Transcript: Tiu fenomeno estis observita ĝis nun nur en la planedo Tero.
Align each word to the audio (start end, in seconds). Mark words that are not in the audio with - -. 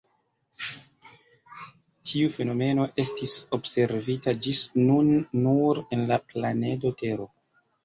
Tiu 2.11 2.31
fenomeno 2.37 2.87
estis 3.05 3.35
observita 3.59 4.35
ĝis 4.47 4.65
nun 4.81 5.15
nur 5.47 5.85
en 5.99 6.05
la 6.15 6.21
planedo 6.35 6.97
Tero. 7.05 7.33